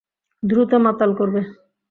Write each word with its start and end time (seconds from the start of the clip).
দ্রুত 0.43 0.71
মাতাল 0.85 1.11
করবে! 1.19 1.41